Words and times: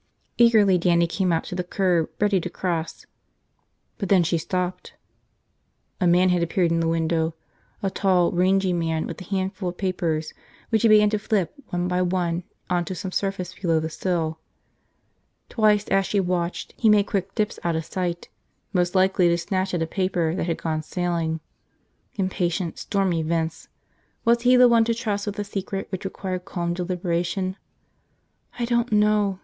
Eagerly 0.39 0.79
Dannie 0.79 1.05
came 1.05 1.31
out 1.31 1.43
to 1.43 1.53
the 1.53 1.63
curb, 1.63 2.09
ready 2.19 2.41
to 2.41 2.49
cross. 2.49 3.05
But 3.99 4.09
then 4.09 4.23
she 4.23 4.39
stopped. 4.39 4.93
A 5.99 6.07
man 6.07 6.29
had 6.29 6.41
appeared 6.41 6.71
in 6.71 6.79
the 6.79 6.87
window, 6.87 7.35
a 7.83 7.91
tall 7.91 8.31
rangy 8.31 8.73
man 8.73 9.05
with 9.05 9.21
a 9.21 9.25
handful 9.25 9.69
of 9.69 9.77
papers 9.77 10.33
which 10.69 10.81
he 10.81 10.87
began 10.87 11.11
to 11.11 11.19
flip 11.19 11.53
one 11.67 11.87
by 11.87 12.01
one 12.01 12.45
onto 12.67 12.95
some 12.95 13.11
surface 13.11 13.53
below 13.53 13.79
the 13.79 13.91
sill. 13.91 14.39
Twice 15.49 15.87
as 15.89 16.07
she 16.07 16.19
watched 16.19 16.73
he 16.77 16.89
made 16.89 17.05
quick 17.05 17.35
dips 17.35 17.59
out 17.63 17.75
of 17.75 17.85
sight, 17.85 18.27
most 18.73 18.95
likely 18.95 19.29
to 19.29 19.37
snatch 19.37 19.71
at 19.75 19.83
a 19.83 19.85
paper 19.85 20.33
that 20.33 20.47
had 20.47 20.57
gone 20.57 20.81
sailing. 20.81 21.41
Impatient, 22.15 22.79
stormy 22.79 23.21
Vince. 23.21 23.67
Was 24.25 24.41
he 24.41 24.55
the 24.55 24.67
one 24.67 24.83
to 24.85 24.95
trust 24.95 25.27
with 25.27 25.37
a 25.37 25.43
secret 25.43 25.85
which 25.91 26.05
required 26.05 26.43
calm 26.43 26.73
deliberation? 26.73 27.55
"I 28.57 28.65
don't 28.65 28.91
know!" 28.91 29.37